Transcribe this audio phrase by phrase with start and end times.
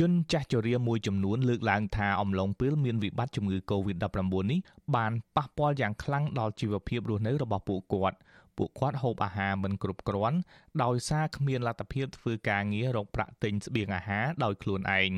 [0.00, 4.60] ជនចាស់ជរាមួយចំនួនលើកឡើងថាអំឡុងពេលមានវិបត្តិជំងឺ Covid-19 នេះ
[4.96, 8.16] បានប៉ះពាល់យ៉ាងខ្លាំងដល់ជីវភាពរស់នៅរបស់ពួកគាត់
[8.56, 10.38] ពួកគាត់ហូបអាហារមិនគ្រប់គ្រាន់
[10.82, 15.10] ដោយសារគ្មានលទ្ធភាពធ្វើការងាររកប្រាក់ទិញស្បៀងអាហារដោយខ្លួនឯង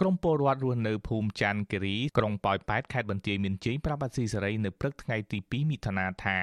[0.00, 6.38] ក្រមពលរដ្ឋរស់នៅភូមិច័ន្ទគិរីក្រុងប៉ោយប៉ែតខេត្តបន្ទាយមានជ័យប្រាប់អាស៊ីសេរីនៅព្រឹកថ្ងៃទី2មិថុនាថា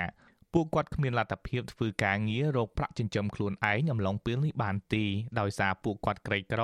[0.53, 5.05] ពួកគាត់គ្មានលទ្ធភាពធ្វើការងាររកប្រាក់ចិញ្ចឹមខ្លួនឯងអំឡុងពេលនេះបានទេ
[5.39, 6.61] ដោយសារពួកគាត់ក្រីក្រ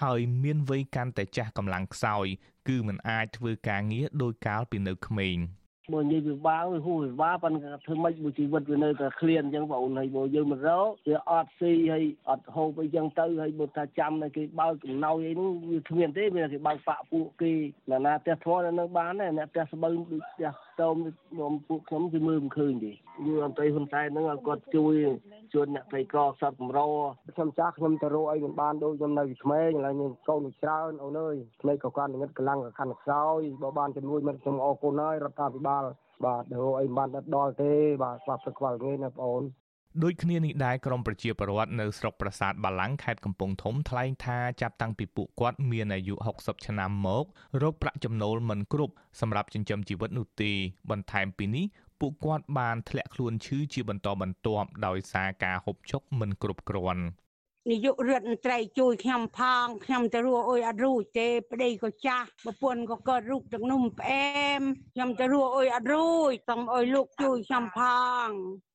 [0.00, 2.26] ហើយមានវ័យកាន់តែចាស់កម្លាំងខ្សោយ
[2.68, 5.36] គឺមិនអាចធ្វើការងារដោយកាលពីនៅក្មេង។
[5.94, 17.52] បើនិយាយពិបាកវាហួសពិបាកប៉ុន្តែធ្វើម៉េចមួយជីវិតវានៅតែឃ្លានអញ្ចឹងបងអូនហើយបើយើងមិនរកវាអត់ស៊ីហើយអត់ហូបអីចឹងទៅហើយបើថាចាំតែគេបើកកំណោយអីនោះវាគ្មានទេវាគេបើកបាក់ពួកគេ
[17.90, 20.96] ណាណាផ្ទះធរនៅបានដែរអ្នកផ្ទះស្បូវដូចផ្ទះតោម
[21.30, 22.92] ខ្ញុំពួកខ្ញុំគឺមើលមិនឃើញទេ
[23.26, 24.94] យូរអន្តៃហ៊ុនសែនហ្នឹងឲ្យគាត់ជួយ
[25.54, 26.80] ជួយអ្នកក្រីក្រសត្វកម្រ
[27.36, 35.77] ខ្ញុំចាស់ខ្ញុំទៅរកអីមិនបានដូចខ្ញុំនៅក្មេងឥឡូវខ្ញុំកូនច្រើនអូនអើយក្មេងក៏គាត់ងឹតកម្លាំងក៏ខាន់ខ្សោយបើបានជំនួយមិនខ្ញុំអរគុណហើយរដ្ឋាភិបាល
[36.24, 39.44] បាទរកអីមិនបានដល់ទេបាទស្វាប់ស្គាល់ងាយណាបងអូន
[40.02, 47.24] ដូចគ្នានេះដែរក្រមប្រជាពលរដ្ឋនៅស្រុកប្រាសាទបាឡាំងខេត្តកំពង់ធំថ្លែងថាចាប់តាំងពីពួកគាត់មានអាយុ60ឆ្នាំមក
[47.62, 50.52] រោគប្រាក់ចំណូលមិនគ្រប់សម្រាប់ចិញ្ចឹមជីវិតនោះទេ
[50.90, 51.66] បន្ថែមពីនេះ
[52.00, 57.04] ពួកគាត់បានធ្លាក់ខ្លួនឈឺជាបន្តបន្ទាប់ដោយសារការហូបចុកមិនគ្រប់គ្រាន់
[57.70, 64.60] នាយករដ្ឋមន្ត្រីជួយខ្ញុំផងខ្ញុំទៅរស់អុយអត់រួចទេប្តីក៏ចាស់ប្រពន្ធក៏កើតរូបទឹកនំផ្អែម
[64.94, 67.80] ខ្ញុំទៅរស់អុយអត់រួចសូមអុយលោកជួយខ្ញុំផ
[68.24, 68.26] ង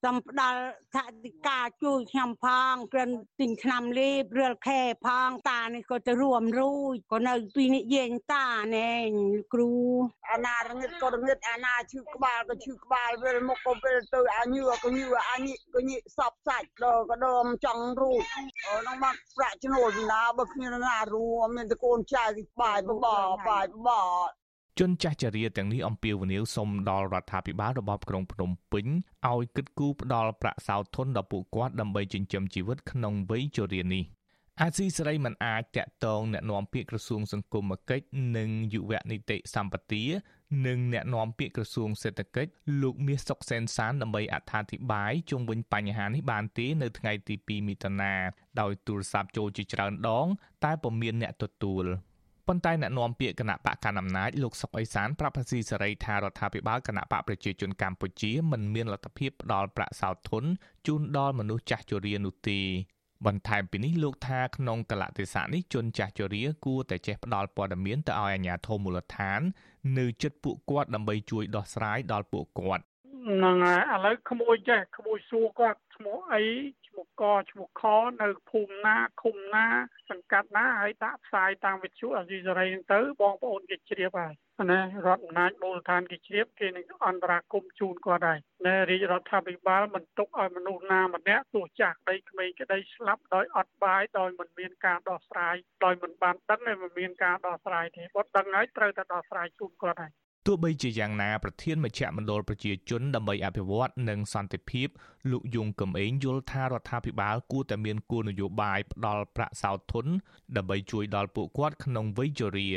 [0.04, 0.62] សូមផ្ដល់
[0.96, 8.94] ថវិកាជួយខ្ញុំផងគ្រាន់ទិញថ្នាំលេបរាល់ខែផងតានេះក៏ទៅរួមរួចក៏នៅពីនិយាយតាណែ
[9.54, 9.74] គ្រូ
[10.32, 18.24] អាណារងឹតក៏រងឹតអាណាឈឺក្បាលក៏ឈឺក្បាលវិលមុខក៏វិលទៅអាញឿក៏ញឿអាញិក៏ញិសពសាច់ដល់ក៏ដមចង់រួច
[18.66, 22.23] ក្នុងមកប្រាក់ចំណូលពីណាបើគ្មានណារួមមានតែកូនចៅ
[22.62, 23.08] បាយបប
[23.48, 23.90] បាយបប
[24.80, 28.86] ជនចាស់ចរិយាទាំងនេះអំពាវនាវសុំដល់រដ្ឋាភិបាលរបបក្រុងភ្នំពេញ
[29.31, 34.03] ឲ្យគិតគូរផ្ដល់ប្រាក់សោធនដល់ពួកគាត់ដើម្បីចិញ្ចឹមជីវិតក្នុងវ័យជរានេះ
[34.62, 38.06] អាស៊ីសេរីមិនអាចតាក់ទងអ្នកនាំពាក្យក្រសួងសង្គមគិច្ច
[38.38, 40.03] និងយុវនីតិសម្បទា
[40.68, 48.14] និងអ្នកនាំពាក្យក្រសួងសេដ្ឋកិច្ចលោកមាសសុកសែនសានដើម្បីអត្ថាធិប្បាយជុំវិញបញ្ហានេះបានទេនៅថ្ងៃទី2មិថុនា
[48.62, 50.28] ដោយទូរស័ព្ទចូលជាច្រើនដង
[50.64, 51.85] តែពុំមានអ្នកទទួល
[52.47, 60.44] ប៉ុន្តែអ្នកនាំពាក្យគណៈបកកណ្ដាលអំណាចលោកសុកអេសានប្រាប់ភាស៊ីសេរីថារដ្ឋាភិបាលគណៈបកប្រជាជនកម្ពុជាមិនមានលទ្ធភាពផ្ដល់ប្រាក់សោធន
[60.88, 62.62] ជូនដល់មនុស្សចាស់ជរានោះទេ
[63.25, 69.41] បន្ថែមពីនេះលោកថាក្នុងកលៈទេសៈនេះជនចាស់ជរាគួរតែចេះផ្ដល់ព័ត៌មានទៅឲ្យអាជ្ញាធរមូលដ្ឋាន
[69.97, 72.84] នៅចិត្តពួកគាត់ដើម្បីជួយដោះស្រាយដល់ពួកគាត់
[73.28, 76.44] ហ្នឹងហើយឥឡូវក្មួយចេះក្មួយសួរគាត់ឈ្មោះអី
[76.88, 77.84] ឈ្មោះកឈ្មោះខ
[78.22, 79.66] នៅភូមិណាឃុំណា
[80.09, 84.34] សង្កាត់ណាហើយដាក់ផ្សាយតាមវិទ្យុអាស៊ីសេរីហ្នឹងទៅបងប្អូនគេជ្រាបហើយ
[84.72, 95.55] ណារដ្ឋអំណាចមូលដ្ឋានគេជ្រាបគេនឹងអន្តរាគមជូនគាត់ហើយណែរាជរដ្ឋាភិបាលមិនទុកឲ្យមនុស្សណាម្នាក់ទោះចាស់ក្តីក្មេងក្តីស្លាប់ដោយអត់បាយដោយមិនមានការដោះស្រាយ
[95.85, 100.13] ដោយមិនបានដឹងហើយមិនមានការដោះស្រាយទេគាត់ដឹងហើយត្រូវតែដោះស្រាយជូនគាត់ហើយ
[100.48, 104.88] ទោះបីជាយ៉ាងណាប្រធានមជ្ឈមណ្ឌលប្រជាជនដើម្បីអភិវឌ្ឍនិងសន្តិភាព
[105.31, 110.06] លោកយងកំឯងយល់ថារដ្ឋាភិបាលគួរតែមានគោលនយោបាយផ្ដល់ប្រាក់សោធន
[110.56, 112.70] ដើម្បីជួយដល់ពួកគាត់ក្នុងវ័យជរា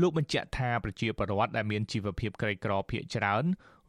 [0.00, 3.44] លោកបញ្ជាក់ថាប្រជាពលរដ្ឋដែលមានជីវភាពក្រីក្រភាគច្រើន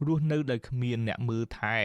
[0.06, 1.76] រស់នៅដោយគ្មានអ្នកមើលថែ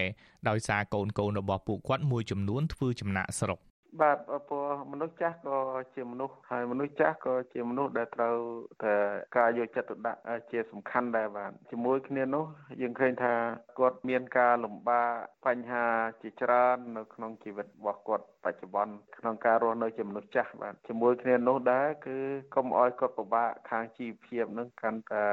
[0.50, 3.60] ដោយសារកូនកូនរបស់ពួកគាត់មួយចំនួនធ្វើចំណាក់ស្រុក
[4.02, 4.18] បាទ
[4.48, 5.58] ព្រោះមនុស្សចាស់ក៏
[5.96, 8.36] ជាមនុស្សហើយមនុស្សចាស់ក៏ជាមនុស្សដែលត្រូវ
[8.84, 8.96] តែ
[9.38, 10.20] ការយកចិត្តទុកដាក់
[10.52, 12.46] ជាសំខាន់ដែរបាទជាមួយគ្នានោះ
[12.82, 13.34] យើងឃើញថា
[13.80, 15.10] គាត់មានការលំបាក
[15.46, 15.86] បញ្ហា
[16.22, 22.18] ជាច្រើននៅក្នុងជីវិតរបស់គាត់បច្ចុប្បន្នក្នុងការរស់នៅជាមនុស្សចាស់បាទជាមួយគ្នានោះដែរគឺ
[22.56, 25.26] កុំឲ្យគាត់ពិបាកខាងជីវភាពនឹងកាន់តែ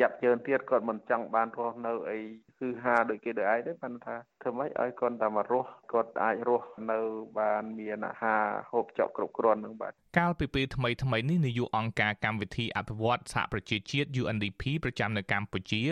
[0.00, 2.20] យ៉ាប់ជើនទៀតគាត់មិនចង់បានរស់នៅអី
[2.60, 6.98] គឺហាដូចគេដូចឯងទេប៉ុន្តែធ្វើម៉េចឲ្យគាត់តែមករស់គាត់អាចរស់នៅ
[7.38, 15.82] បានមានអាហារហូបចុកគ្រប់គ្រាន់នឹងបាទកាលពីពេលថ្មីថ្មីនេះនាយកអង្គការកម្មវិធីអភិវឌ្ឍសហប្រជាជាតិ UNDP ប្រចាំនៅកម្ពុជា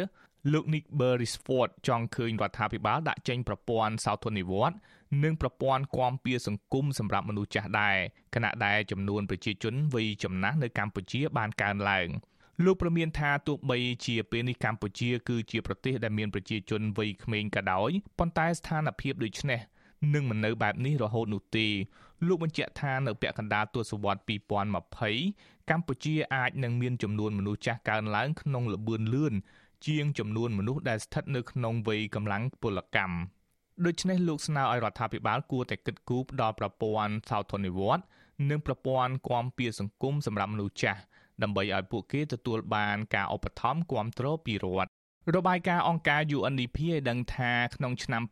[0.53, 4.79] លោក Nick Beresford ចង់ឃើញរដ្ឋាភិបាលដាក់ចេញប្រព័ន្ធសោធននិវត្តន៍
[5.23, 7.97] និងប្រព័ន្ធគាំពៀសង្គមសម្រាប់មនុស្សចាស់ដែរ
[8.35, 12.09] ខណៈដែលចំនួនប្រជាជនវ័យចំណាស់នៅកម្ពុជាបានកើនឡើង
[12.65, 19.61] លោកប្រមានថាទោះបីជាពេលនេះកម្ពុជាគឺជាប្រទេសដែលមានប្រជាជនវ័យក្មេងក៏ដោយប៉ុន្តែស្ថានភាពដូចនេះ
[20.15, 21.67] នឹងមិននៅបែបនេះរហូតនោះទេ
[22.27, 24.25] លោកបញ្ជាក់ថានៅពាក់កណ្ដាលទសវត្សរ៍
[24.97, 29.35] 2020កម្ពុជាអាចនឹងមានចំនួនមនុស្សចាស់កើនឡើងក្នុងល្បឿនលឿន
[29.87, 33.17] ជាងចំនួនមនុស្សដែលស្ថិតនៅក្នុងវ័យកម្លាំងពលកម្ម
[33.87, 38.07] ដូច្នេះលោកស្នើឲ្យរដ្ឋាភិបាលគួរតែគិតគូរផ្ដល់ប្រព័ន្ធសោធននិវត្តន៍
[38.51, 41.01] និងប្រព័ន្ធគាំពៀសង្គមសម្រាប់មនុស្សចាស់
[41.43, 44.91] ដើម្បីឲ្យពួកគេទទួលបានការឧបត្ថម្ភគាំទ្រពីរដ្ឋ
[45.35, 48.23] របាយការណ៍អង្គការ UNDP ឲ្យដឹងថាក្នុងឆ្នាំ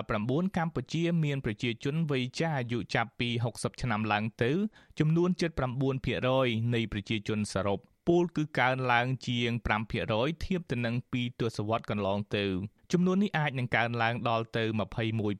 [0.00, 4.52] 2019កម្ពុជាមានប្រជាជនវ័យចាស់អាយុចាប់ពី60ឆ្នាំឡើងទៅ
[4.98, 5.30] ចំនួន
[6.00, 9.50] 79%នៃប្រជាជនសរុបពលគឺកើនឡើងជាង
[9.98, 12.44] 5%ធៀបទៅនឹង2ទសវត្សរ៍កន្លងទៅ
[12.92, 14.64] ចំនួននេះអាចនឹងកើនឡើងដល់ទៅ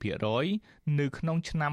[0.06, 1.72] 21%នៅក្នុងឆ្នាំ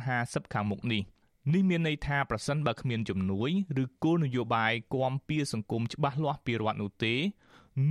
[0.00, 1.02] 2050ខាងមុខនេះ
[1.50, 3.50] នេះមានន័យថាប្រសិនបើគ្មានជំនួយ
[3.82, 7.14] ឬគោលនយោបាយគាំពៀសង្គមច្បាស់លាស់ពីរដ្ឋនោះទេ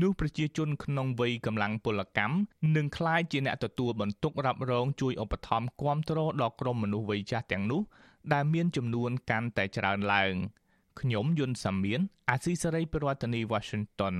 [0.01, 2.36] នោះប្រជាជនក្នុងវ័យកម្លាំងពលកម្ម
[2.75, 7.81] នឹងក្លាយជាអ្នកទទួលបន្ទុករ៉ាប់រងជួយឧបត្ថម្ភគាំទ្រដល់ក្រុមមនុស្សវ័យចាស់ទាំងនោះ
[8.33, 10.33] ដែលមានចំនួនកាន់តែច្រើនឡើង
[11.00, 12.00] ខ្ញុំយុនសាមៀន
[12.30, 14.15] អាស៊ីសេរីប្រធានាធិបតី Washington